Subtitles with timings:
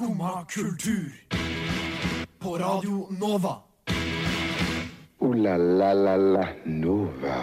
[0.00, 1.12] Skumma kultur.
[2.38, 3.58] På Radio Nova.
[5.18, 7.34] O-la-la-la-la Nova.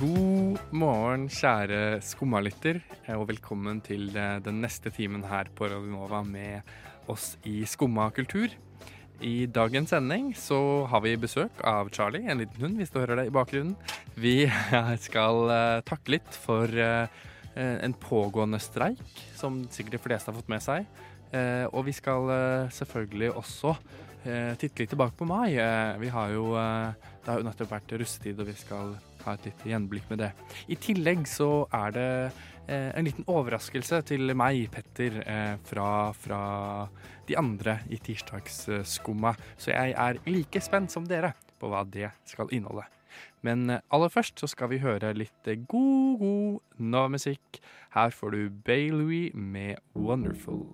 [0.00, 2.82] God morgen, kjære skummalytter,
[3.14, 6.66] og velkommen til eh, den neste timen her på Radio Nova med
[7.06, 8.50] oss i Skumma kultur.
[9.22, 10.60] I dagens sending så
[10.90, 13.78] har vi besøk av Charlie, en liten hund, hvis du hører det i bakgrunnen.
[14.18, 14.50] Vi
[15.06, 17.27] skal eh, takke litt for eh,
[17.58, 20.86] en pågående streik, som sikkert de fleste har fått med seg.
[21.34, 23.74] Eh, og vi skal eh, selvfølgelig også
[24.24, 25.58] eh, titte litt tilbake på mai.
[25.60, 28.94] Eh, vi har jo, eh, det har jo nettopp vært russetid, og vi skal
[29.24, 30.30] ha et lite gjenblikk med det.
[30.72, 32.08] I tillegg så er det
[32.68, 36.42] eh, en liten overraskelse til meg, Petter, eh, fra, fra
[37.28, 39.34] de andre i tirsdagsskumma.
[39.60, 42.86] Så jeg er like spent som dere på hva det skal inneholde.
[43.46, 47.60] Men eh, aller først så skal vi høre litt eh, god, god Nova-musikk.
[47.94, 50.66] Her får du Bailey med 'Wonderful'.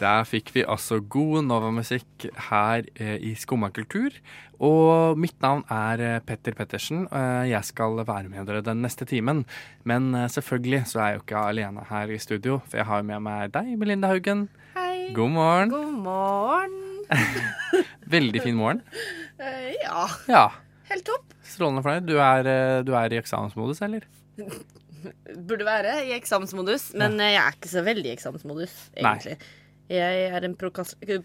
[0.00, 4.16] Der fikk vi altså god Nova-musikk her eh, i Skumma kultur.
[4.58, 7.06] Og mitt navn er Petter Pettersen.
[7.06, 9.44] Eh, jeg skal være med dere den neste timen.
[9.84, 13.06] Men eh, selvfølgelig så er jeg jo ikke alene her i studio, for jeg har
[13.06, 14.48] med meg deg, Melinda Haugen.
[14.74, 15.14] Hei.
[15.14, 15.70] God morgen.
[15.70, 16.80] God morgen.
[18.10, 18.82] Veldig fin morgen.
[19.34, 20.42] Eh, ja, Ja,
[20.86, 21.32] helt topp.
[21.42, 22.04] strålende fornøyd.
[22.06, 24.04] Du er, eh, du er i eksamensmodus, eller?
[25.50, 27.32] Burde være i eksamensmodus, men ja.
[27.32, 29.02] jeg er ikke så veldig i eksamensmodus, Nei.
[29.02, 29.34] egentlig.
[29.90, 30.54] Jeg er en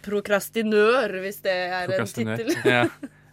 [0.03, 2.49] prokrastinør, hvis det er en tittel.
[2.73, 2.81] Ja.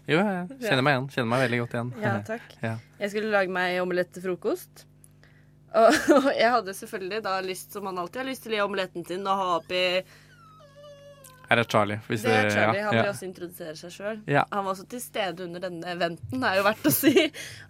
[0.06, 1.08] Jo, jeg kjenner meg igjen.
[1.17, 1.89] Kjenner meg veldig godt igjen.
[2.05, 2.52] Ja, takk.
[2.62, 2.74] Ja.
[3.00, 4.84] Jeg skulle lage meg omelett til frokost.
[5.77, 9.27] Og jeg hadde selvfølgelig da lyst, som man alltid har lyst til i omeletten sin,
[9.27, 9.83] å ha oppi
[11.50, 12.00] Er Charlie.
[12.08, 12.83] Hvis Det er Charlie.
[12.83, 14.20] Han vil også introdusere seg sjøl.
[14.27, 17.12] Han var også til stede under denne eventen, det er jo verdt å si.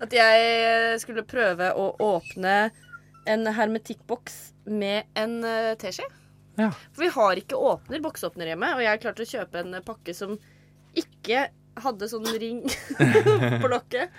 [0.00, 2.54] At jeg skulle prøve å åpne
[3.26, 4.38] en hermetikkboks
[4.70, 6.06] med en eh, teskje.
[6.56, 6.70] Ja.
[6.94, 10.38] For vi har ikke åpner, boksåpner hjemme, og jeg klarte å kjøpe en pakke som
[10.96, 11.48] ikke
[11.84, 12.62] hadde sånn ring
[13.62, 14.14] på lokket.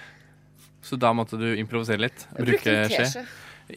[0.85, 2.27] Så da måtte du improvisere litt?
[2.37, 3.25] Bruke skje?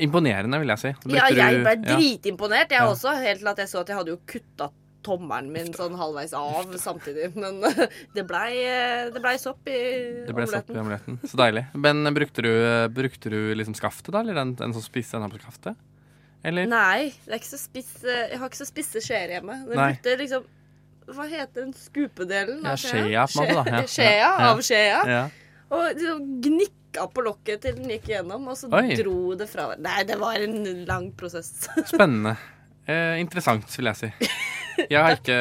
[0.05, 0.91] Imponerende, vil jeg si.
[1.03, 2.91] Brukte Ja, jeg ble dritimponert, jeg Ja.
[2.93, 3.17] også.
[3.23, 4.69] Helt til at jeg så at jeg hadde jo kutta
[5.07, 7.31] tommelen min sånn halvveis av samtidig.
[7.37, 7.61] Men
[8.17, 8.51] det blei
[9.17, 9.79] ble sopp i
[10.27, 11.17] Det ble sopp i omeletten.
[11.17, 11.21] omeletten.
[11.31, 11.67] Så deilig.
[11.75, 12.51] Men brukte du,
[12.95, 14.21] brukte du liksom skaftet, da?
[14.25, 15.79] Eller den, den som spiste den her på skaftet?
[16.43, 16.65] Eller?
[16.71, 19.59] Nei, det spiss, jeg har ikke så spisse skjeer hjemme.
[19.67, 19.91] Jeg Nei.
[19.93, 20.49] brukte liksom
[21.11, 23.89] Hva heter den skupedelen av skjea, en.
[23.91, 25.01] Skjea av skjea.
[25.11, 25.25] Ja.
[25.75, 28.95] Og liksom gnikka på lokket til den gikk igjennom, og så Oi.
[28.99, 31.51] dro det fra Nei, det var en lang prosess.
[31.93, 32.37] Spennende.
[32.87, 34.31] Eh, interessant, vil jeg si.
[34.91, 35.37] Jeg har ikke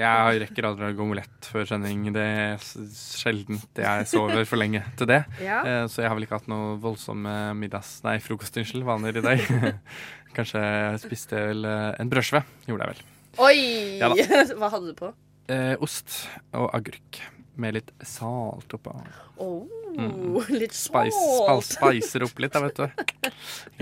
[0.00, 2.08] Jeg rekker aldri å gå omelett før sending.
[2.14, 5.20] Det er sjelden sjeldent jeg sover for lenge til det.
[5.50, 5.60] Ja.
[5.62, 8.00] Eh, så jeg har vel ikke hatt noe voldsomme middags...
[8.06, 9.44] Nei, frokostunnskyld, vaner i dag.
[10.36, 10.62] Kanskje
[11.02, 12.42] spiste jeg vel eh, en brødskive.
[12.66, 13.04] Gjorde jeg vel.
[13.46, 13.58] Oi!
[14.02, 14.10] Ja
[14.58, 15.12] Hva hadde du på?
[15.50, 16.24] Eh, ost
[16.54, 17.22] og agurk
[17.60, 18.94] med litt salt oppå.
[19.38, 20.36] Oh, Mm.
[20.54, 21.72] Litt Spice, spal, salt.
[21.74, 23.32] spicer opp litt, da, vet du.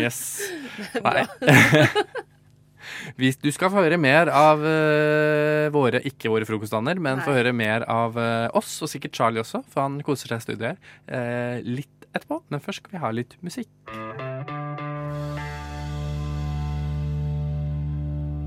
[0.00, 0.22] Yes.
[1.04, 1.26] Nei.
[3.18, 7.54] Vi, du skal få høre mer av uh, våre, ikke våre frokostdaner, men få høre
[7.56, 10.82] mer av uh, oss, og sikkert Charlie også, for han koser seg i studio her,
[11.12, 12.42] uh, litt etterpå.
[12.48, 13.70] Men først skal vi ha litt musikk.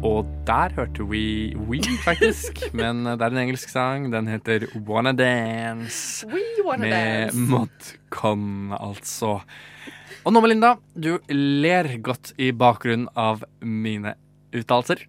[0.02, 2.64] Og der hørte vi We, faktisk.
[2.80, 4.10] Men det er en engelsk sang.
[4.14, 6.26] Den heter Wanna Dance.
[6.26, 7.38] We wanna Med dance.
[7.38, 9.40] Mod Con, altså.
[10.26, 14.16] Og nå, Melinda, du ler godt i bakgrunnen av mine
[14.56, 15.06] uttalelser.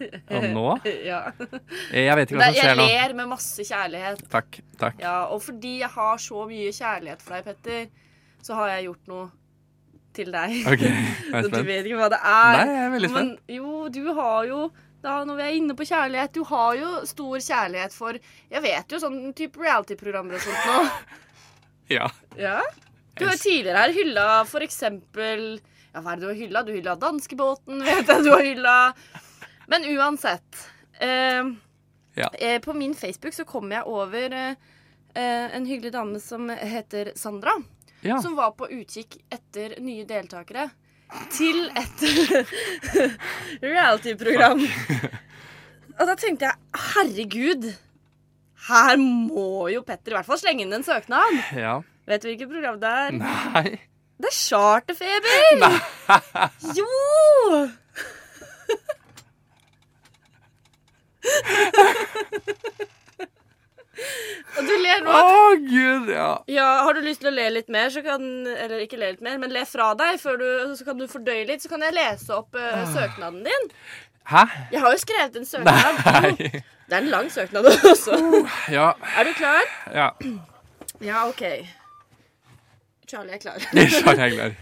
[0.00, 0.66] Og nå
[1.10, 1.22] Ja.
[1.92, 2.86] Jeg vet ikke hva som skjer nå.
[2.88, 4.22] Jeg ler med masse kjærlighet.
[4.32, 4.60] Takk.
[4.80, 5.02] takk.
[5.02, 8.08] Ja, og fordi jeg har så mye kjærlighet for deg, Petter,
[8.40, 9.26] så har jeg gjort noe
[10.16, 10.54] til deg.
[10.66, 12.54] OK, jeg er Du vet ikke hva det er.
[12.56, 14.60] Nei, jeg er veldig Men jo, du har jo
[15.00, 18.92] da, Når vi er inne på kjærlighet, du har jo stor kjærlighet for Jeg vet
[18.92, 20.80] jo sånn type reality-programmer og sånt nå.
[21.96, 22.06] Ja.
[22.38, 22.60] Ja?
[23.18, 25.56] Du har tidligere her hylla for eksempel
[25.94, 26.62] Ja, hva er det du har hylla?
[26.66, 28.76] Du hylla danskebåten, vet jeg du har hylla.
[29.70, 30.66] Men uansett.
[31.00, 31.42] Eh,
[32.18, 32.26] Ja.
[32.38, 34.54] eh, på min Facebook så kom jeg over eh,
[35.14, 37.52] eh, en hyggelig dame som heter Sandra.
[38.02, 38.18] ja.
[38.22, 40.68] Som var på utkikk etter nye deltakere
[41.34, 42.02] til et
[43.62, 44.60] reality-program.
[46.00, 47.66] Og da tenkte jeg herregud,
[48.70, 51.40] her må jo Petter i hvert fall slenge inn en søknad.
[51.56, 51.78] ja.
[52.10, 53.12] Vet du hvilket program det er?
[53.20, 53.70] Nei.
[54.20, 55.76] Det er Charterfeber!
[56.78, 57.68] Jo!
[64.58, 65.14] Og du ler nå.
[65.14, 66.28] Å, gud, ja.
[66.50, 69.24] Ja, Har du lyst til å le litt mer, så kan Eller ikke le litt
[69.24, 70.46] mer, men le fra deg, du,
[70.76, 71.64] så kan du fordøye litt.
[71.64, 73.68] Så kan jeg lese opp uh, søknaden din.
[74.30, 74.44] Hæ?
[74.74, 76.00] Jeg har jo skrevet en søknad.
[76.06, 76.62] Nei.
[76.90, 78.16] Det er en lang søknad også.
[78.72, 78.92] Ja.
[79.16, 79.68] Er du klar?
[79.94, 80.10] ja.
[81.00, 81.44] Ja, OK.
[83.10, 83.58] Charlie er klar.
[84.00, 84.58] Charlie er klar.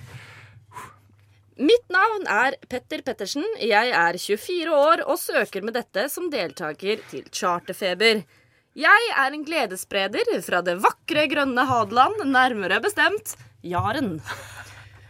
[1.58, 3.44] Mitt navn er Petter Pettersen.
[3.60, 8.22] Jeg er 24 år og søker med dette som deltaker til Charterfeber.
[8.78, 13.34] Jeg er en gledesspreder fra det vakre, grønne Hadeland, nærmere bestemt
[13.66, 14.20] Jaren.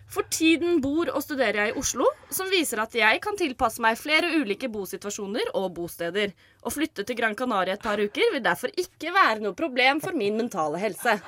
[0.09, 3.99] For tiden bor og studerer jeg i Oslo, som viser at jeg kan tilpasse meg
[4.01, 6.33] flere ulike bosituasjoner og bosteder.
[6.65, 10.17] Å flytte til Gran Canaria et par uker vil derfor ikke være noe problem for
[10.17, 11.19] min mentale helse.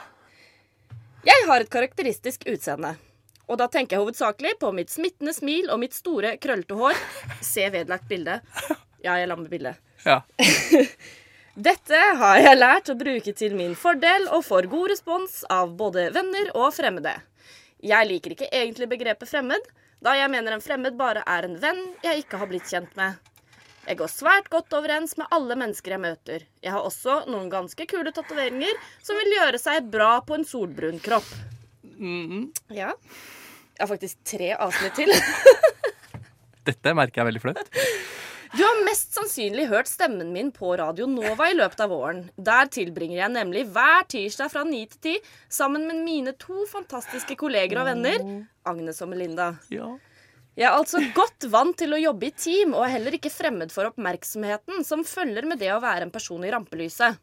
[1.27, 2.95] Jeg har et karakteristisk utseende.
[3.51, 7.01] Og da tenker jeg hovedsakelig på mitt smittende smil og mitt store, krøllete hår.
[7.45, 8.39] Se vedlagt bilde.
[9.03, 9.81] Ja, jeg la med bildet.
[10.07, 10.21] Ja.
[11.69, 16.07] Dette har jeg lært å bruke til min fordel og får god respons av både
[16.15, 17.17] venner og fremmede.
[17.85, 19.67] Jeg liker ikke egentlig begrepet fremmed,
[20.01, 23.19] da jeg mener en fremmed bare er en venn jeg ikke har blitt kjent med.
[23.91, 26.43] Jeg går svært godt overens med alle mennesker jeg møter.
[26.63, 31.01] Jeg har også noen ganske kule tatoveringer som vil gjøre seg bra på en solbrun
[31.03, 31.27] kropp.
[32.71, 32.93] Ja.
[32.95, 35.11] Jeg har faktisk tre avsnitt til.
[36.71, 37.73] Dette merker jeg veldig flaut.
[38.55, 42.21] Du har mest sannsynlig hørt stemmen min på Radio Nova i løpet av våren.
[42.39, 47.35] Der tilbringer jeg nemlig hver tirsdag fra 9 til 10 sammen med mine to fantastiske
[47.43, 48.23] kolleger og venner,
[48.71, 49.51] Agnes og Melinda.
[49.75, 49.91] Ja.
[50.59, 53.71] Jeg er altså godt vant til å jobbe i team, og er heller ikke fremmed
[53.73, 57.21] for oppmerksomheten som følger med det å være en person i rampelyset.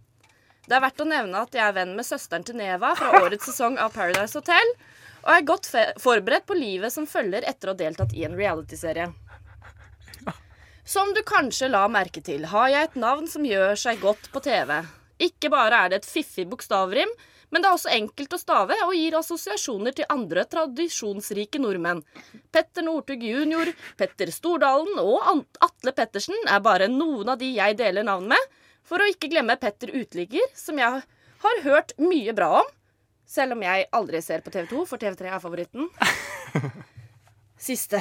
[0.67, 3.47] Det er verdt å nevne at jeg er venn med søsteren til Neva fra årets
[3.47, 4.73] sesong av Paradise Hotel,
[5.23, 5.69] og er godt
[5.99, 9.09] forberedt på livet som følger etter å ha deltatt i en realityserie.
[10.87, 14.39] Som du kanskje la merke til, har jeg et navn som gjør seg godt på
[14.45, 14.71] TV.
[15.19, 17.11] Ikke bare er det et fiffig bokstavrim,
[17.49, 22.01] men det er også enkelt å stave og gir assosiasjoner til andre tradisjonsrike nordmenn.
[22.51, 28.07] Petter Northug jr., Petter Stordalen og Atle Pettersen er bare noen av de jeg deler
[28.07, 28.57] navn med,
[28.87, 31.01] for å ikke glemme Petter Uteligger, som jeg
[31.43, 32.75] har hørt mye bra om,
[33.27, 35.89] selv om jeg aldri ser på TV 2, for TV3 er favoritten.
[37.67, 37.99] Siste.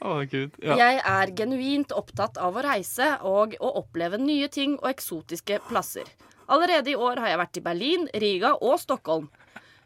[0.00, 0.54] Oh, gud.
[0.62, 0.76] Ja.
[0.78, 6.08] Jeg er genuint opptatt av å reise og å oppleve nye ting og eksotiske plasser.
[6.46, 9.30] Allerede i år har jeg vært i Berlin, Riga og Stockholm.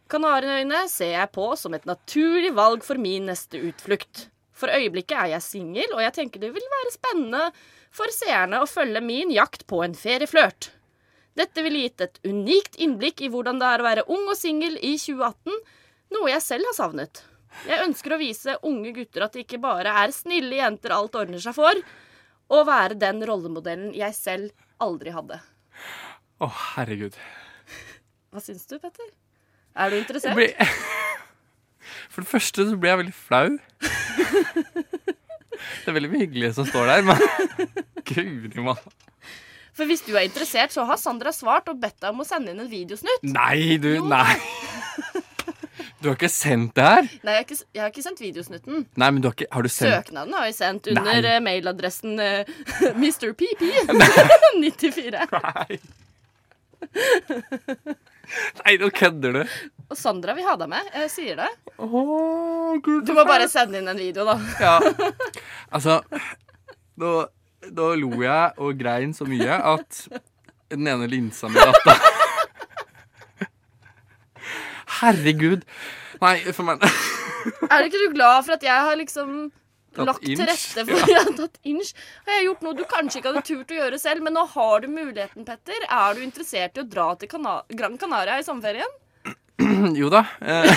[0.08, 4.28] Kanariøyene ser jeg på som et naturlig valg for min neste utflukt.
[4.56, 7.44] For øyeblikket er jeg singel, og jeg tenker det vil være spennende
[7.94, 10.72] for seerne å følge min jakt på en ferieflørt.
[11.38, 14.74] Dette ville gitt et unikt innblikk i hvordan det er å være ung og singel
[14.80, 15.60] i 2018,
[16.16, 17.22] noe jeg selv har savnet.
[17.68, 21.42] Jeg ønsker å vise unge gutter at det ikke bare er snille jenter alt ordner
[21.42, 21.78] seg for,
[22.48, 25.38] og være den rollemodellen jeg selv aldri hadde.
[26.38, 26.46] Å,
[26.76, 27.16] herregud.
[28.30, 29.08] Hva syns du, Petter?
[29.78, 30.36] Er du interessert?
[30.38, 30.54] blir...
[32.12, 33.48] For det første så blir jeg veldig flau.
[35.58, 37.18] Det er veldig mye hyggelig som står der, men
[38.08, 38.92] Guri malla.
[39.74, 42.52] For hvis du er interessert, så har Sandra svart og bedt deg om å sende
[42.52, 43.24] inn en videosnutt.
[43.26, 43.92] Nei, du.
[43.96, 44.06] Jo.
[44.10, 44.36] Nei.
[45.98, 47.06] Du har ikke sendt det her?
[47.26, 48.84] Nei, jeg har ikke, jeg har ikke sendt videosnutten.
[49.02, 51.32] Nei, men du har ikke Har du sendt Søknaden har jeg sendt under Nei.
[51.32, 52.52] eh, mailadressen uh,
[52.94, 53.32] Mr.
[53.38, 53.64] PP
[54.62, 55.24] 94.
[55.34, 55.80] Nei.
[58.62, 59.42] Nei, nå kødder du.
[59.88, 60.88] Og Sandra vil ha deg med.
[61.02, 61.48] Jeg sier det.
[61.80, 63.06] Oh, gud.
[63.08, 64.36] Du må bare sende inn en video, da.
[64.64, 64.76] Ja.
[65.74, 66.00] Altså,
[67.00, 67.12] nå,
[67.72, 70.02] nå lo jeg og grein så mye at
[70.68, 72.08] den ene linsa mi datt av.
[74.98, 75.62] Herregud.
[76.18, 76.82] Nei, for meg
[77.70, 79.48] Er ikke du glad for at jeg har liksom
[80.06, 81.92] lagt til rette for Jeg har tatt inch.
[82.26, 84.80] Har jeg gjort noe du kanskje ikke hadde turt å gjøre selv, men nå har
[84.80, 85.74] du muligheten, Petter.
[85.88, 88.88] Er du interessert i å dra til Kana Gran Canaria i sommerferien?
[89.98, 90.22] Jo da.
[90.40, 90.68] Eh.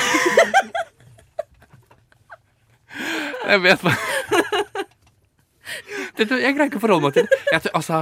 [3.52, 3.94] Jeg vet hva
[6.20, 7.38] Vet Jeg greier ikke å forholde meg til det.
[7.72, 7.98] Altså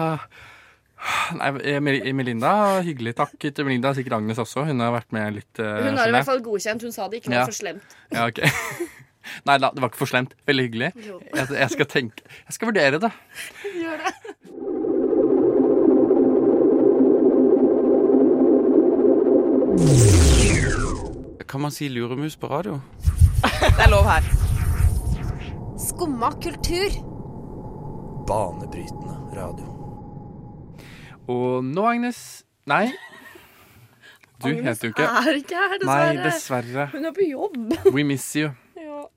[1.39, 2.51] Nei, eh, Melinda,
[2.83, 3.93] hyggelig takk til Melinda.
[3.95, 4.65] Sikkert Agnes også.
[4.67, 5.59] Hun har vært med litt.
[5.61, 6.81] eh, Hun har i hvert fall godkjent.
[6.83, 7.45] Hun sa det ikke noe Ja.
[7.47, 7.85] for slemt.
[8.11, 8.39] Ja, ok.
[9.50, 10.36] Nei da, det var ikke for slemt.
[10.50, 10.91] Veldig hyggelig.
[11.36, 13.12] Jeg, jeg skal tenke Jeg skal vurdere det.
[13.83, 15.19] Gjør det.
[21.50, 22.79] Kan man si luremus på radio?
[23.41, 24.25] Det er lov her.
[25.79, 26.93] Skumma kultur.
[28.27, 29.69] Banebrytende radio.
[31.29, 32.91] Og nå, Agnes Nei.
[34.43, 36.24] Du heter jo ikke er ikke her, Nei, dessverre.
[36.24, 36.86] dessverre.
[36.93, 37.74] Hun er på jobb.
[37.95, 38.51] We miss you.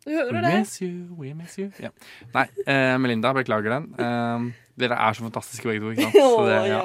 [0.05, 0.53] Du hører We det?
[0.61, 1.69] miss you, we miss you.
[1.83, 1.91] Ja.
[2.35, 3.87] Nei, eh, Melinda, beklager den.
[3.99, 4.47] Eh,
[4.83, 5.93] dere er så fantastiske begge to.
[5.93, 6.17] ikke sant?
[6.37, 6.83] Så det, ja.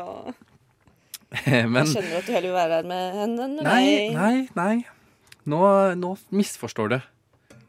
[1.68, 4.76] Men Jeg skjønner at du heller vil være her med henne enn Nei, nei, nei.
[5.48, 5.60] Nå,
[6.00, 6.98] nå misforstår du.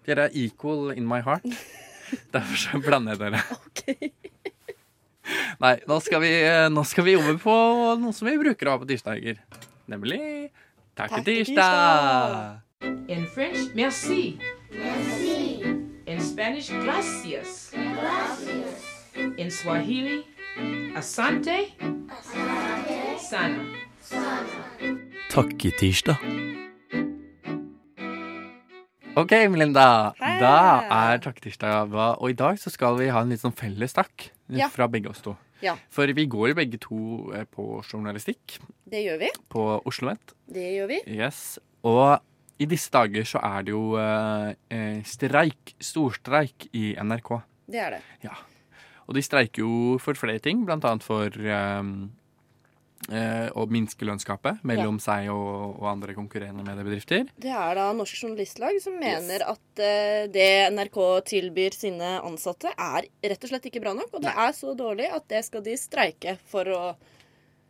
[0.07, 1.45] Dere er equal in my heart.
[2.35, 4.11] Derfor så blander jeg dere.
[5.61, 6.31] Nei, nå skal, vi,
[6.73, 7.55] nå skal vi over på
[8.01, 9.43] noe som vi bruker å ha på tirsdager.
[9.91, 10.21] Nemlig
[10.97, 12.63] takketirsdag.
[13.11, 14.39] In French, merci.
[14.71, 15.63] Merci.
[16.07, 17.71] In Spanish, gracias.
[17.73, 19.07] Gracias.
[19.37, 20.25] In Swahili,
[20.97, 21.73] asante.
[22.11, 23.19] Asante.
[23.19, 23.65] Sana.
[25.31, 26.17] Takketirsdag.
[29.19, 30.15] OK, Melinda.
[30.21, 30.39] Hei.
[30.41, 30.55] Da
[31.13, 31.89] er takketirsdag.
[31.91, 34.69] hva- Og i dag så skal vi ha en litt sånn felles takk Ja.
[34.69, 35.37] fra begge oss to.
[35.61, 35.75] Ja.
[35.91, 38.59] For vi går jo begge to eh, på journalistikk
[38.89, 39.29] Det gjør vi.
[39.51, 40.33] på OsloMet.
[40.49, 41.01] Det gjør vi.
[41.19, 41.59] Yes.
[41.85, 42.21] Og
[42.59, 47.35] i disse dager så er det jo eh, eh, streik, storstreik i NRK.
[47.69, 48.05] Det er det.
[48.25, 48.37] Ja.
[49.09, 51.83] Og de streiker jo for flere ting, blant annet for eh,
[53.09, 57.31] eh, å minske lønnsgapet mellom seg og, og andre konkurrerende mediebedrifter.
[57.41, 60.99] Det er da Norsk Journalistlag som mener at eh, det NRK
[61.31, 64.19] tilbyr sine ansatte, er rett og slett ikke bra nok.
[64.19, 66.83] Og det er så dårlig at det skal de streike for å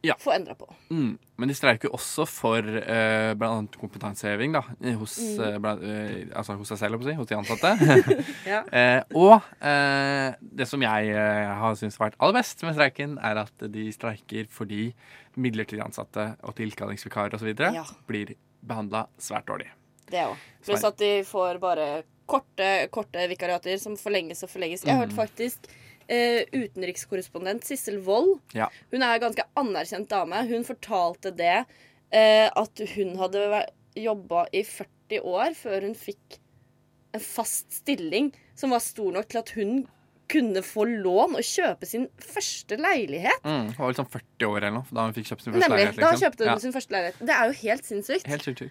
[0.07, 0.15] Ja.
[0.19, 0.69] få endra på.
[0.95, 1.19] Mm.
[1.37, 4.61] Men de streiker også for eh, annet kompetanseheving da,
[5.01, 5.41] hos, Mm.
[5.43, 7.73] eh, blant, eh, altså hos seg selv, si, hos de ansatte.
[8.47, 8.61] Ja.
[8.73, 13.19] eh, og eh, det som jeg eh, har syntes har vært aller best med streiken,
[13.19, 14.93] er at de streiker fordi
[15.39, 17.51] midlertidig ansatte og tilkallingsvikarer osv.
[17.59, 17.85] Ja.
[18.07, 18.37] blir
[18.67, 19.69] behandla svært dårlig.
[20.11, 20.39] Det òg.
[20.65, 21.89] Pluss at de får bare
[22.29, 24.85] korte, korte vikariater som forlenges og forlenges.
[24.85, 25.69] Jeg har hørt faktisk
[26.09, 28.39] eh, utenrikskorrespondent Sissel Wold.
[28.57, 28.69] Ja.
[28.93, 30.43] Hun er en ganske anerkjent dame.
[30.49, 31.65] Hun fortalte det
[32.11, 33.65] eh, at hun hadde
[33.99, 36.39] jobba i 40 år før hun fikk
[37.17, 39.79] en fast stilling som var stor nok til at hun
[40.29, 43.41] kunne få lån og kjøpe sin første leilighet.
[43.49, 45.79] Mm, hun var sånn 40 år eller noe da hun fikk kjøpt sin første Nemlig.
[45.87, 46.03] leilighet.
[46.03, 46.25] Da liksom.
[46.27, 46.59] kjøpte hun Ja.
[46.67, 47.23] sin første leilighet.
[47.31, 48.27] Det er jo helt sinnssykt.
[48.29, 48.67] Helt sykt.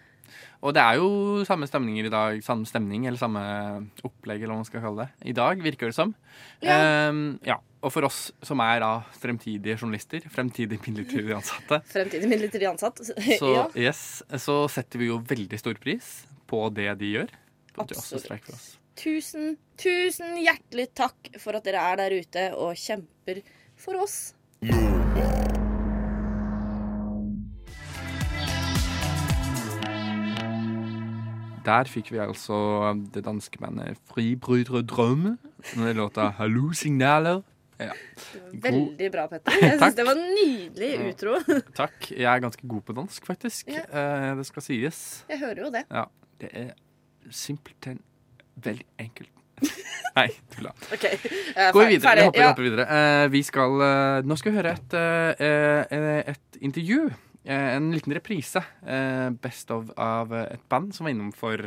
[0.62, 3.44] Og det er jo samme stemninger i dag, samme stemning eller samme
[4.08, 6.14] opplegg, eller hva man skal kalle det, i dag, virker det som.
[6.66, 7.10] Ja.
[7.10, 7.60] Um, ja.
[7.86, 8.92] Og for oss som er da
[9.22, 13.04] fremtidige journalister, fremtidig midlertidig ansatte, Fremtidig midlertidig ansatt.
[13.42, 13.68] så, ja.
[13.78, 16.12] yes, så setter vi jo veldig stor pris
[16.50, 17.38] på det de gjør.
[17.78, 18.78] At de også Absolutt.
[18.98, 23.44] Tusen, tusen hjertelig takk for at dere er der ute og kjemper
[23.78, 24.18] for oss.
[31.68, 32.58] Der fikk vi altså
[33.14, 35.38] det danske bandet Fribrydre Drømme
[35.76, 37.44] med låta 'Hallo Signaler'.
[37.80, 37.92] Ja.
[38.54, 39.52] Veldig bra, Petter.
[39.62, 41.36] Jeg syns det var en nydelig utro.
[41.82, 42.08] Takk.
[42.10, 43.68] Jeg er ganske god på dansk, faktisk.
[43.70, 43.84] Ja.
[43.92, 45.02] Eh, det skal sies.
[45.30, 45.84] Jeg hører jo det.
[45.92, 46.06] Ja,
[46.42, 46.72] det er
[47.30, 48.00] simpelthen
[48.64, 49.30] veldig enkelt.
[50.18, 50.72] Nei, tulla.
[50.94, 51.04] OK.
[51.04, 52.16] jeg er Går vi videre.
[52.16, 52.48] Vi hopper, Ja.
[52.50, 52.88] hopper videre.
[53.24, 57.10] Eh, vi skal eh, Nå skal vi høre et, eh, et intervju.
[57.48, 58.62] Eh, en liten reprise.
[58.86, 61.58] eh, best of av et band som var innom for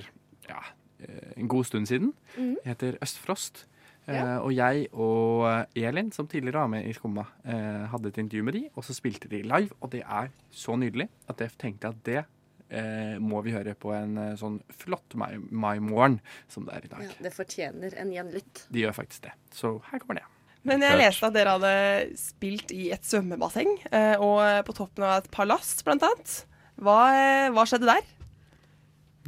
[0.48, 0.60] ja,
[1.00, 2.12] eh, en god stund siden.
[2.36, 2.56] Mm.
[2.66, 3.66] Heter Østfrost.
[4.10, 4.40] Ja.
[4.42, 5.44] og jeg og
[5.76, 9.28] Elin, som tidligere var med i Skumma, hadde et intervju med de, og så spilte
[9.30, 9.70] de live.
[9.80, 12.24] Og det er så nydelig at jeg tenkte at det
[12.70, 16.18] eh, må vi høre på en eh, sånn flott mai- maimorgen
[16.48, 17.04] som det er i dag.
[17.06, 18.64] Ja, det fortjener en gjenlytt.
[18.72, 19.32] De gjør faktisk det.
[19.54, 20.26] Så her kommer det.
[20.66, 25.22] Men jeg leste at dere hadde spilt i et svømmebasseng, eh, og på toppen av
[25.22, 26.34] et palass, blant annet.
[26.80, 28.04] Hva, eh, hva skjedde der?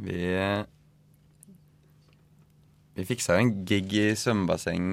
[0.03, 0.21] Vi
[2.93, 4.91] Vi fiksa jo en gig i svømmebasseng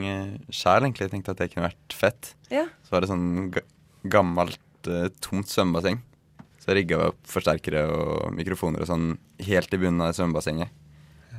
[0.49, 1.11] sjæl, egentlig.
[1.11, 2.31] Jeg tenkte at det kunne vært fett.
[2.49, 2.65] Ja.
[2.81, 3.53] Så var det sånn
[4.09, 6.01] gammelt, eh, tomt svømmebasseng.
[6.61, 10.71] Så rigga vi opp forsterkere og mikrofoner og sånn helt i bunnen av svømmebassenget.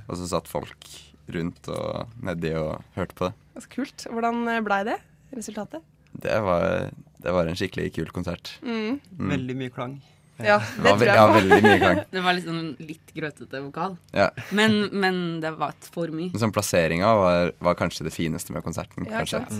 [0.07, 0.85] Og så satt folk
[1.35, 3.33] rundt og nedi og hørte på det.
[3.63, 4.05] Så kult.
[4.11, 4.97] Hvordan eh, blei det?
[5.35, 5.83] Resultatet?
[6.11, 6.89] Det var,
[7.23, 8.55] det var en skikkelig kul konsert.
[8.63, 8.97] Mm.
[9.17, 9.29] Mm.
[9.35, 9.99] Veldig mye klang.
[10.41, 11.35] Ja, Det tror jeg ja, på.
[11.37, 11.99] veldig mye klang.
[12.15, 13.95] Det var liksom litt grøtete vokal.
[14.15, 14.29] Ja.
[14.57, 16.33] Men, men det var for mye.
[16.41, 19.05] Sånn plasseringa var, var kanskje det fineste med konserten.
[19.11, 19.53] Ja, sant?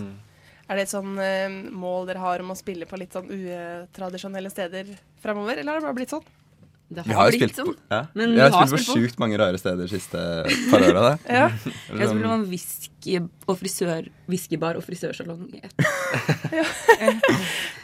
[0.70, 4.50] Er det et sånn eh, mål dere har om å spille på litt sånn utradisjonelle
[4.52, 6.24] steder framover, eller har det bare blitt sånn?
[6.92, 7.74] Det Vi har blitt sånn.
[7.90, 8.00] ja.
[8.14, 9.00] Men vi har har spilt på spilt på.
[9.00, 10.18] sjukt mange rare steder de siste
[10.70, 11.12] par åra.
[11.28, 11.46] Ja.
[11.92, 13.18] Jeg spilte på en whisky
[13.48, 15.46] og frisør, whiskybar og frisørsalong.
[15.56, 15.62] i.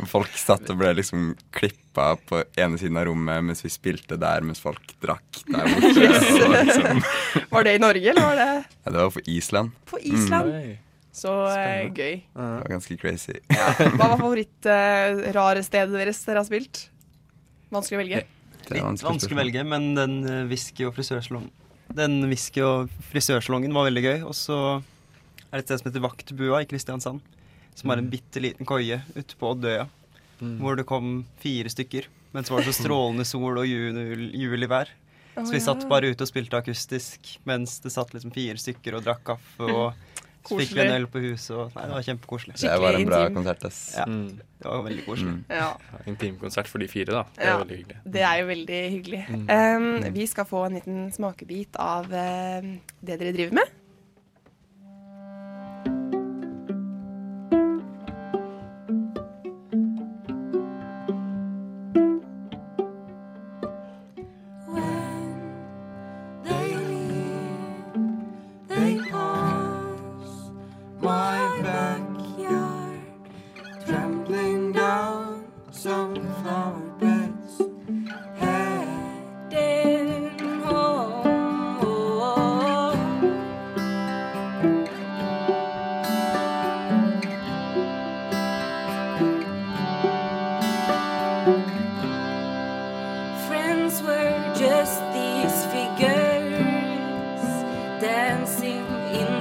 [0.08, 4.44] Folk satt og ble liksom klippa på ene siden av rommet mens vi spilte der
[4.46, 6.10] mens folk drakk der borte.
[6.12, 7.00] Liksom,
[7.52, 9.72] Var det i Norge, eller var det ja, det var på Island.
[9.90, 10.52] på Island?
[10.54, 10.76] Mm.
[11.18, 11.94] Så eh, Spennende.
[11.98, 12.14] gøy.
[12.22, 13.34] Det var ganske crazy.
[13.50, 16.84] Hva var favoritt-rare stedet deres dere har spilt?
[17.74, 18.20] Vanskelig å velge.
[18.66, 21.50] Det Litt vanskelig vanskelig å velge, men den eh, whisky- og frisørsalongen
[21.96, 24.18] Den whisky- og frisørsalongen var veldig gøy.
[24.28, 24.58] Og så
[25.48, 27.22] er det et sted som heter Vaktbua i Kristiansand.
[27.78, 29.86] Som har en bitte liten koie ute på Oddøya.
[30.38, 34.90] Hvor det kom fire stykker Men så var det så strålende sol og jul, julivær.
[35.34, 39.04] Så vi satt bare ute og spilte akustisk mens det satt liksom fire stykker og
[39.06, 39.66] drakk kaffe.
[39.66, 39.94] Og
[40.46, 42.54] så fikk vi en øl på huset, og nei, det var kjempekoselig.
[42.60, 43.34] Det var en bra intim.
[43.34, 43.94] konsert, ass.
[43.96, 44.28] Ja, Mm.
[44.62, 45.32] det var veldig koselig.
[45.32, 45.44] Mm.
[45.50, 45.56] Ja,
[45.92, 47.22] Ja, Intimkonsert for de fire, da.
[47.36, 47.58] Det er Ja.
[47.64, 47.96] veldig hyggelig.
[48.12, 49.26] det er jo veldig hyggelig.
[49.28, 49.48] Mm.
[49.50, 52.62] Um, vi skal få en liten smakebit av uh,
[53.04, 53.68] det dere driver med.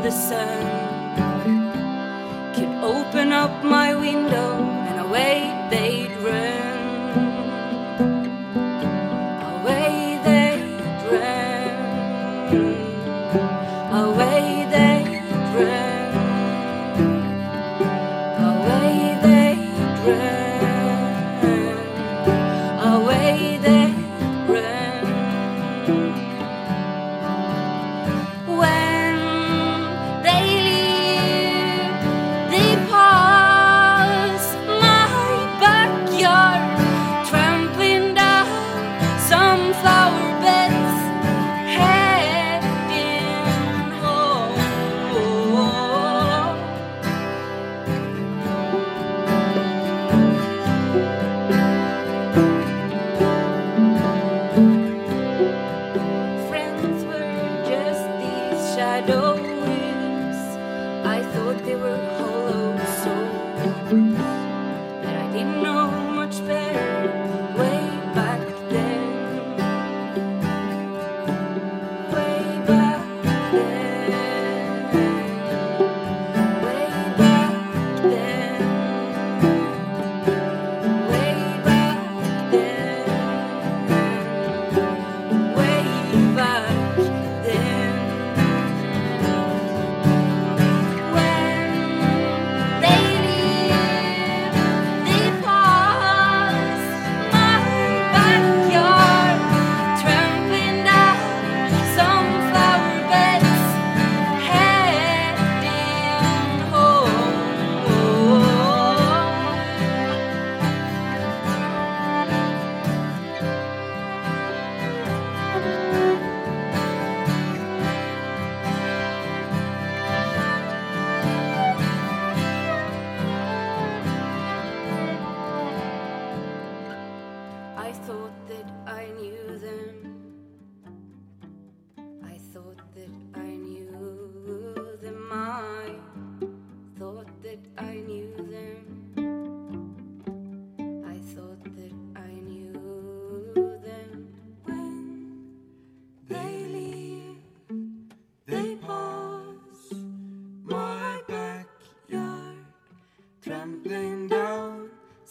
[0.07, 0.63] The sun.
[2.55, 4.76] Could open up my window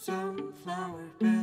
[0.07, 1.36] sunflower bed.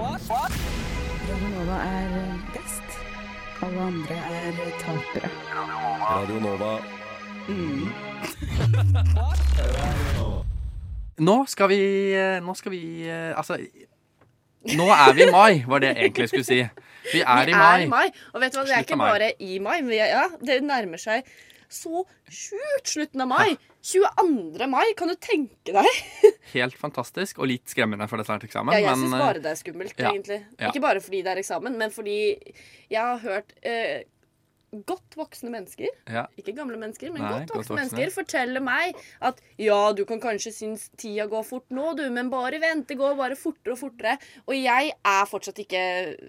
[0.00, 2.08] Nova er
[2.54, 2.88] best.
[3.62, 5.28] Alle andre er tapere.
[6.00, 6.78] Radio Nova.
[11.20, 11.80] Nå skal vi
[12.40, 13.58] Nå skal vi eh, Altså
[14.76, 16.58] Nå er vi i mai, var det jeg egentlig skulle si.
[17.12, 17.80] Vi er Vi i mai.
[17.80, 18.08] er i mai.
[18.32, 19.80] Og vet du hva, det er ikke bare i mai.
[19.82, 21.22] Men vi er, ja, det nærmer seg
[21.70, 23.56] så sjukt slutten av mai.
[23.82, 24.66] 22.
[24.68, 26.00] mai, kan du tenke deg?
[26.54, 28.76] Helt fantastisk og litt skremmende for det er snart eksamen.
[28.76, 30.40] Ja, jeg syns eh, bare det er skummelt, ja, egentlig.
[30.60, 30.68] ja.
[30.70, 32.16] Ikke bare fordi det er eksamen, men fordi
[32.92, 34.02] jeg har hørt eh,
[34.86, 36.26] godt voksne mennesker, Ja.
[36.38, 37.78] ikke gamle mennesker, men Nei, godt godt voksne voksne.
[37.80, 42.30] mennesker, fortelle meg at ja, du kan kanskje synes tida går fort nå, du, men
[42.30, 44.14] bare vent, det går bare fortere og fortere.
[44.46, 45.82] Og jeg er fortsatt ikke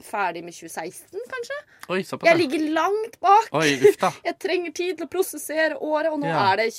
[0.07, 1.59] ferdig med 2016, kanskje.
[1.93, 2.01] Oi.
[2.01, 3.51] Jeg ligger langt bak.
[3.59, 3.75] Oi.
[4.31, 6.71] Jeg trenger tid til å prosessere året, og nå er det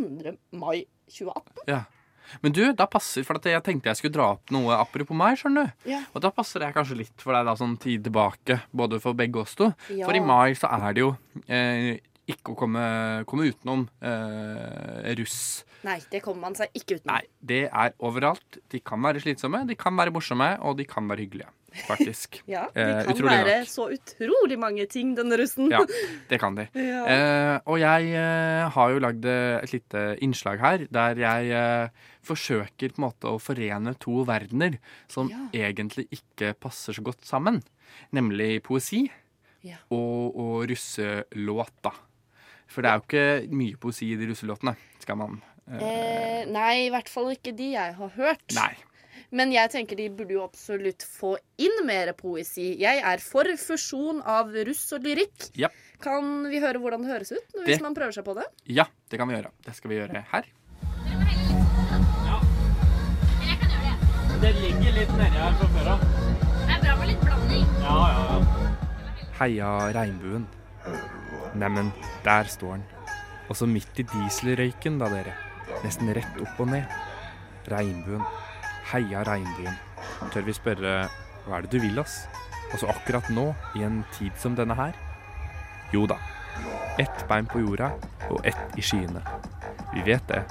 [0.00, 0.36] 22.
[0.60, 1.64] mai 2018.
[1.70, 1.84] Ja.
[2.44, 5.38] Men du, da passer For jeg tenkte jeg skulle dra opp noe apropos meg.
[5.40, 6.02] skjønner du Ja.
[6.14, 9.42] Og da passer det kanskje litt for deg da sånn tid tilbake, både for begge
[9.42, 9.72] oss to.
[9.90, 10.06] Ja.
[10.06, 11.10] For i mai så er det jo
[11.48, 11.98] eh,
[12.30, 12.84] ikke å komme,
[13.26, 15.64] komme utenom eh, russ.
[15.86, 17.14] Nei, det kommer man seg ikke utenom.
[17.16, 18.60] Nei, det er overalt.
[18.70, 21.50] De kan være slitsomme, de kan være morsomme, og de kan være hyggelige.
[21.86, 22.40] Faktisk.
[22.50, 23.68] Ja, det Eh, kan utrolig være nok.
[23.70, 25.70] så utrolig mange ting, denne russen.
[25.70, 25.80] Ja,
[26.30, 26.66] det kan de.
[26.74, 27.04] Ja.
[27.06, 31.88] Eh, og jeg eh, har jo lagd eh, et lite innslag her der jeg eh,
[32.26, 34.78] forsøker på en måte å forene to verdener
[35.08, 37.62] som egentlig ikke passer så godt sammen.
[38.12, 39.06] Nemlig poesi
[39.62, 39.76] Ja.
[39.92, 41.92] og, og russelåta.
[42.70, 46.86] For det er jo ikke mye poesi i de russelåtene, skal man eh, Eh, nei,
[46.86, 48.46] i hvert fall ikke de jeg har hørt.
[48.56, 48.72] Nei.
[49.32, 52.72] Men jeg tenker de burde jo absolutt få inn mer poesi.
[52.80, 55.50] Jeg er for fusjon av russ og lyrikk.
[55.54, 55.68] Ja.
[56.02, 58.44] Kan vi høre hvordan det høres ut hvis Det- man prøver seg på det?
[58.66, 59.50] ja, det kan vi gjøre.
[59.64, 60.44] Det skal vi gjøre her.
[64.40, 66.00] Det ligger litt nedi her fra før av.
[66.00, 67.66] Det er bra med litt blanding.
[67.82, 69.26] Ja, ja, ja.
[69.40, 70.46] Heia regnbuen.
[71.60, 71.92] Neimen,
[72.24, 72.84] der står den.
[73.52, 75.34] Også midt i dieselrøyken, da, dere.
[75.84, 76.86] Nesten rett opp og ned.
[77.68, 78.24] Regnbuen.
[78.90, 79.76] Heia regnbuen.
[80.34, 80.94] Tør vi spørre
[81.46, 82.24] hva er det du vil oss?
[82.70, 84.96] Altså akkurat nå, i en tid som denne her?
[85.94, 86.18] Jo da.
[86.98, 87.92] Ett bein på jorda
[88.30, 89.22] og ett i skyene.
[89.94, 90.42] Vi vet det.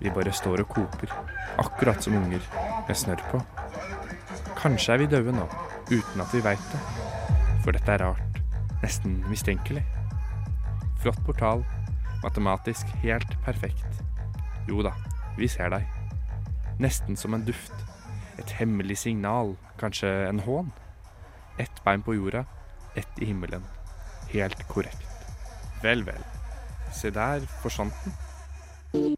[0.00, 1.12] Vi bare står og koper.
[1.60, 2.42] Akkurat som unger
[2.88, 3.40] med snørr på.
[4.58, 5.46] Kanskje er vi døde nå,
[5.92, 6.82] uten at vi veit det.
[7.62, 8.42] For dette er rart.
[8.82, 9.84] Nesten mistenkelig.
[11.04, 11.64] Flott portal.
[12.22, 14.04] Matematisk helt perfekt.
[14.68, 14.96] Jo da,
[15.36, 16.01] vi ser deg.
[16.80, 17.72] Nesten som en duft.
[18.40, 20.72] Et hemmelig signal, kanskje en hån.
[21.60, 22.44] Ett bein på jorda,
[22.96, 23.64] ett i himmelen.
[24.32, 25.08] Helt korrekt.
[25.82, 26.22] Vel, vel.
[26.92, 29.16] Se der forsvant den.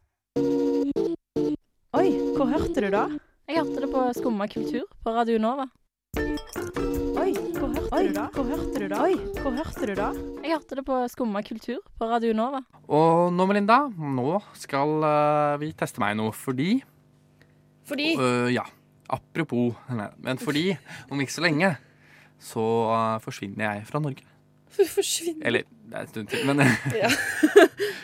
[1.94, 3.06] Oi, hvor hørte du da?
[3.48, 5.68] Jeg hørte det på Skumma kultur på Radio Nova.
[6.16, 8.24] Oi, hvor hørte du da?
[8.34, 9.02] Hvor hørte du da?
[9.04, 10.08] Oi, hvor hørte du da?
[10.42, 12.64] Jeg hørte det på Skumma kultur på Radio Nova.
[12.88, 16.80] Og nå, Melinda, nå skal eh, vi teste meg noe fordi
[17.88, 18.64] Fordi uh, ja.
[19.12, 20.70] Apropos nei, Men fordi
[21.12, 21.74] om ikke så lenge
[22.40, 24.24] så uh, forsvinner jeg fra Norge.
[24.74, 26.58] Forsvinner Eller det er en stund til, men,
[27.04, 27.10] Ja.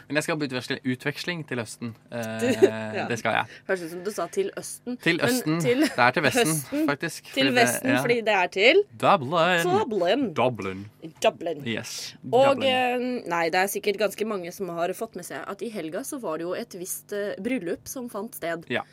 [0.06, 1.90] men jeg skal på utveksling, utveksling til Østen.
[2.12, 3.06] Uh, ja.
[3.10, 3.58] Det skal jeg.
[3.66, 4.98] Høres ut som du sa til Østen.
[5.02, 5.58] Til Østen.
[5.64, 6.86] til det er til Vesten, høsten.
[6.92, 7.24] faktisk.
[7.32, 8.00] Til fordi det- Vesten, ja.
[8.04, 9.64] fordi det er til Dublin.
[9.66, 10.24] Dublin.
[10.36, 10.84] Dublin.
[11.24, 11.64] Dublin.
[11.66, 12.14] Yes.
[12.22, 12.38] Dublin.
[12.44, 16.04] Og nei, det er sikkert ganske mange som har fått med seg at i helga
[16.06, 18.68] så var det jo et visst bryllup som fant sted.
[18.70, 18.84] Ja.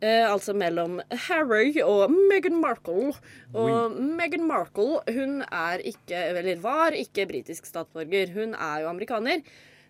[0.00, 3.12] Eh, altså mellom Harry og Meghan Markle.
[3.54, 8.30] Og Meghan Markle hun er ikke, eller var ikke britisk statsborger.
[8.36, 9.42] Hun er jo amerikaner.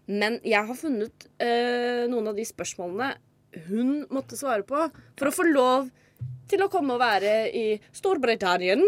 [0.08, 3.10] Men jeg har funnet eh, noen av de spørsmålene
[3.68, 4.86] hun måtte svare på
[5.18, 5.90] for å få lov
[6.48, 8.78] til å komme og være i Storbritannia.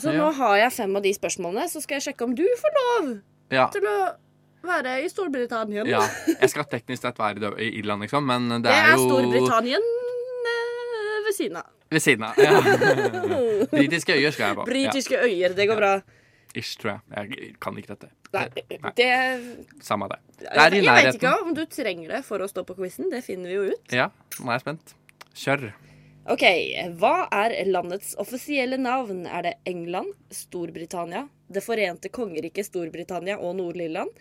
[0.00, 2.78] Så nå har jeg fem av de spørsmålene, så skal jeg sjekke om du får
[2.80, 3.10] lov
[3.52, 3.66] Ja.
[3.68, 3.96] til å
[4.64, 5.84] være i Storbritannia.
[5.84, 6.00] ja.
[6.40, 9.78] Jeg skal teknisk sett være i Irland, liksom, men det, Det er jo Storbritannia
[11.32, 11.70] ved siden av.
[11.92, 12.38] Ved siden av.
[12.38, 12.58] Ja.
[13.78, 14.66] Britiske øyer skal jeg på.
[14.68, 15.56] Britiske øyer.
[15.56, 15.92] Det går bra.
[16.54, 17.32] Ish, tror jeg.
[17.32, 18.10] Jeg kan ikke dette.
[18.32, 18.46] Nei,
[18.80, 18.90] Nei.
[18.96, 19.08] det
[19.84, 20.18] Samme det.
[20.40, 23.08] Det er i Jeg vet ikke om du trenger det for å stå på quizen.
[23.12, 23.94] Det finner vi jo ut.
[23.94, 24.94] Ja, nå er jeg spent.
[25.42, 25.66] Kjør.
[26.32, 26.44] OK.
[27.00, 29.24] Hva er landets offisielle navn?
[29.26, 34.12] Er det England, Storbritannia, Det forente kongeriket Storbritannia og Nord-Irland?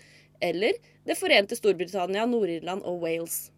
[0.41, 3.52] Eller Det forente Storbritannia, Nord-Irland og Wales?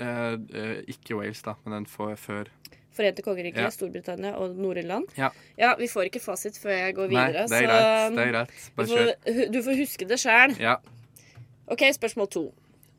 [0.00, 2.48] Eh, eh, ikke Wales, da, men den får før.
[2.92, 3.70] Forente kongeriket, Ja.
[3.72, 5.08] Storbritannia og Nord-Irland.
[5.16, 5.30] Ja.
[5.56, 8.16] Ja, vi får ikke fasit før jeg går videre, Nei, det er så greit.
[8.16, 8.70] Det er greit.
[8.76, 10.56] Bare du, får, du får huske det sjæl.
[10.60, 10.76] Ja.
[11.72, 12.42] OK, spørsmål to.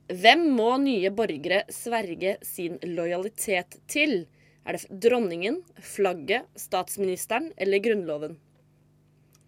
[0.10, 4.26] Hvem må nye borgere sverge sin lojalitet til?
[4.66, 8.38] Er det dronningen, flagget, statsministeren eller Grunnloven?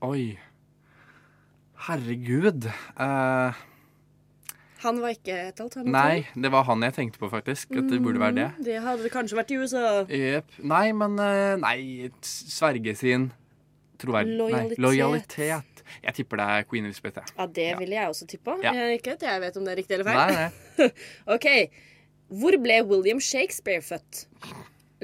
[0.05, 0.37] Oi.
[1.87, 2.65] Herregud.
[2.99, 3.53] Eh,
[4.83, 5.91] Han var ikke et alternativ.
[5.93, 7.71] nei, det var han jeg tenkte på, faktisk.
[7.79, 8.47] At det burde være det.
[8.57, 10.03] Mm, Det hadde det kanskje vært i USA.
[10.09, 10.57] Jep.
[10.63, 13.31] Nei, men eh, Nei, sverge sin
[13.97, 14.77] troverdig Lojalitet.
[14.83, 15.83] lojalitet.
[16.03, 17.17] Jeg tipper det er Queen Elizabeth.
[17.23, 18.57] Ja, Ja, det ville jeg også tippa.
[18.61, 18.73] Ja.
[18.97, 20.17] Ikke at jeg vet om det er riktig eller feil.
[20.17, 20.47] Nei,
[20.83, 20.89] nei.
[21.35, 21.47] OK.
[22.41, 24.25] Hvor ble William Shakespeare født?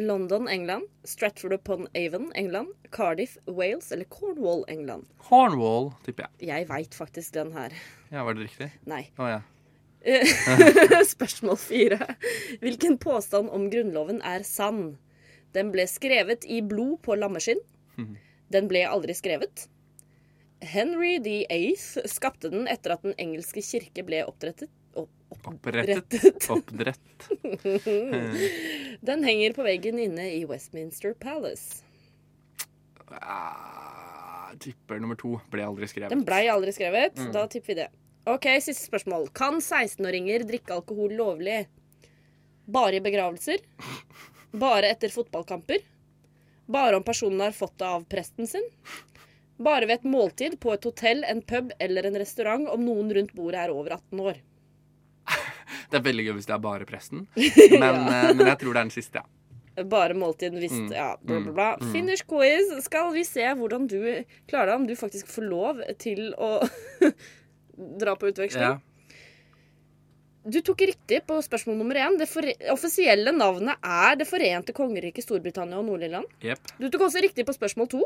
[0.02, 0.84] London, England.
[1.06, 2.70] Stratford upon Avon, England.
[2.92, 5.06] Cardiff, Wales eller Cornwall, England.
[5.30, 6.48] Cornwall, tipper jeg.
[6.50, 7.72] Jeg veit faktisk den her.
[8.12, 8.72] Ja, Var det riktig?
[8.90, 9.06] Nei.
[9.20, 9.42] Oh, ja.
[10.02, 10.26] Eh,
[11.14, 12.00] Spørsmål fire.
[12.62, 14.98] Hvilken påstand om Grunnloven er sann?
[15.54, 17.60] Den ble skrevet i blod på lammeskinn.
[18.52, 19.68] Den ble aldri skrevet.
[20.62, 21.76] Henry VIII
[22.10, 24.70] skapte den etter at den engelske kirke ble opprettet.
[24.94, 25.10] Opp,
[25.48, 26.50] Opprettet.
[26.52, 27.30] Oppdrett.
[29.08, 31.86] Den henger på veggen inne i Westminster Palace.
[33.08, 36.12] Ah, tipper nummer to ble aldri skrevet.
[36.12, 37.16] Den blei aldri skrevet.
[37.18, 37.32] Mm.
[37.36, 37.88] Da tipper vi det.
[38.26, 39.30] OK, siste spørsmål.
[39.34, 41.64] Kan 16-åringer drikke alkohol lovlig?
[42.72, 43.64] Bare i begravelser?
[44.52, 45.82] Bare etter fotballkamper?
[46.72, 48.68] Bare om personen har fått det av presten sin?
[49.62, 53.34] Bare ved et måltid på et hotell, en pub eller en restaurant om noen rundt
[53.38, 54.40] bordet er over 18 år?
[55.92, 58.22] Det er veldig gøy hvis det er bare presten, men, Ja.
[58.30, 59.22] eh, men jeg tror det er den siste.
[59.22, 59.84] ja.
[59.92, 61.68] Bare måltid hvis Mm, Ja, bla, bla, bla.
[61.80, 61.92] mm, mm.
[61.96, 62.72] Finish quiz.
[62.86, 63.98] Skal vi se hvordan du
[64.48, 66.50] klarer deg, om du faktisk får lov til å
[67.78, 68.64] dra på utveksling.
[68.64, 68.80] Ja.
[70.42, 72.16] Du tok riktig på spørsmål nummer én.
[72.18, 72.26] Det
[72.74, 76.26] offisielle navnet er Det forente kongeriket Storbritannia og Nord-Irland.
[76.42, 76.72] Yep.
[76.82, 78.02] Du tok også riktig på spørsmål to.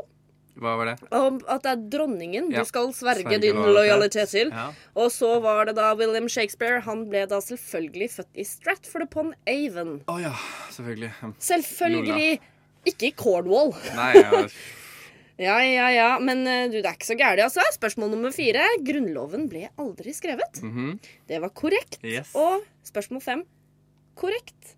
[0.56, 0.94] Hva var det?
[1.12, 2.60] Om at det er dronningen Ja.
[2.60, 4.28] du skal sverge, Sverge din lojalitet.
[4.28, 4.48] til.
[4.48, 4.70] Ja.
[4.94, 6.80] Og så var det da William Shakespeare.
[6.80, 10.00] Han ble da selvfølgelig født i Stratford upon Avon.
[10.08, 10.32] Å ja,
[10.70, 11.12] selvfølgelig.
[11.38, 12.40] Selvfølgelig
[12.86, 13.72] ikke i Cornwall.
[13.96, 14.46] Nei, ja.
[15.38, 16.08] Ja, ja, ja.
[16.22, 17.60] Men eh, du, det er ikke så gærent, altså.
[17.76, 18.62] Spørsmål nummer fire.
[18.86, 20.62] Grunnloven ble aldri skrevet.
[20.64, 20.94] Mhm.
[21.28, 21.98] Det var korrekt.
[22.04, 22.32] Yes.
[22.38, 23.44] Og spørsmål fem.
[24.16, 24.76] Korrekt.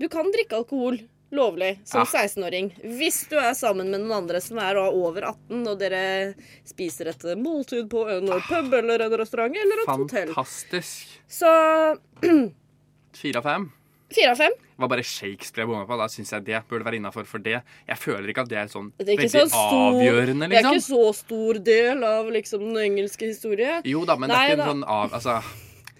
[0.00, 0.98] Du kan drikke alkohol
[1.34, 2.26] lovlig som Ja.
[2.26, 6.34] 16-åring hvis du er sammen med noen andre som er over 18, og dere
[6.68, 10.28] spiser et måltid på en pub eller en restaurant eller et hotell.
[10.34, 11.16] Fantastisk.
[11.26, 11.50] Så
[13.14, 13.66] Fire av fem.
[14.14, 14.54] Fire av fem.
[14.74, 15.98] Det var bare Shakespeare jeg bomma på.
[16.00, 17.60] Da syns jeg det burde være innafor for det.
[17.88, 20.64] Jeg føler ikke at det er sånn Det er veldig så stor, avgjørende, Det er
[20.64, 20.96] ikke liksom.
[20.96, 23.76] så stor del av liksom den engelske historie.
[23.84, 24.64] Jo da, men det er ikke da.
[24.64, 25.36] en sånn av Altså,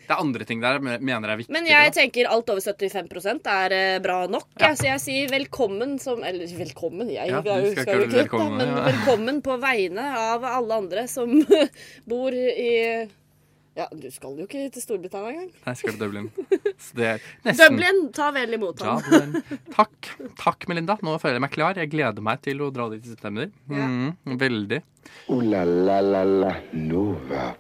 [0.05, 1.55] det er andre ting der jeg mener er viktigere.
[1.57, 4.49] Men jeg tenker alt over 75 er eh, bra nok.
[4.61, 4.77] jeg.
[4.77, 8.69] Så jeg sier velkommen som Eller velkommen, jeg Ja, jeg du jo- ikke velkommen, men
[8.69, 8.85] ja.
[8.91, 11.31] velkommen på vegne av alle andre som
[12.11, 13.09] bor i
[13.75, 15.49] Ja, du skal jo ikke til Storbritannia engang.
[15.51, 16.29] Nei, jeg skal til Dublin.
[16.79, 19.01] Så det er nesten Dublin, ta vel imot ham.
[19.03, 19.59] Dublin.
[19.75, 20.11] Takk.
[20.39, 20.95] Takk, Melinda.
[21.03, 21.81] Nå føler jeg meg klar.
[21.83, 23.51] Jeg gleder meg til å dra dit i september.
[23.75, 23.89] Ja.
[23.91, 24.81] Mm, veldig.
[25.35, 27.51] Ooh la la la la Nova.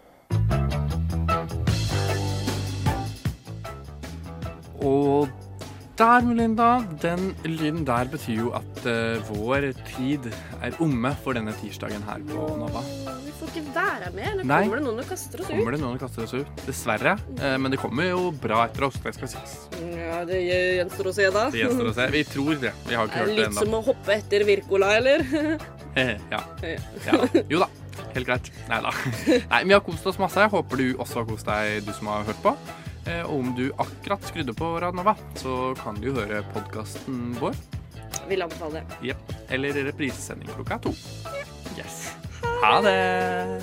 [4.85, 5.44] Og
[5.99, 6.69] der, Melinda,
[7.03, 10.27] den lyden der betyr jo at uh, vår tid
[10.65, 12.83] er omme for denne tirsdagen her på Nova.
[13.25, 14.43] Vi får ikke være med.
[14.43, 14.63] Nei.
[14.65, 15.53] kommer det noen og kaster oss ut?
[15.53, 16.65] Kommer det noen og kaster oss ut?
[16.67, 17.15] Dessverre.
[17.39, 18.99] Uh, men det kommer jo bra etter oss.
[19.05, 19.55] Det skal sies.
[19.95, 21.47] Ja, det gjenstår å se, da.
[21.55, 22.09] Det gjenstår å se.
[22.17, 22.75] Vi tror det.
[22.89, 25.25] Vi har ikke hørt det litt som å hoppe etter Wirkola, eller?
[25.95, 26.41] Ja.
[26.59, 27.19] ja.
[27.47, 27.69] Jo da.
[28.17, 28.49] Helt greit.
[28.67, 28.91] Nei da.
[29.53, 30.43] Nei, vi har kost oss masse.
[30.43, 32.55] Jeg håper du også har kost deg, du som har hørt på.
[33.07, 37.55] Eh, Og om du akkurat skrudde på Radnova, så kan du høre podkasten vår.
[38.29, 38.99] Vil anbefale det.
[39.11, 39.33] Jepp.
[39.53, 40.93] Eller reprisesending klokka to.
[41.77, 42.13] Yes.
[42.63, 43.63] Ha det!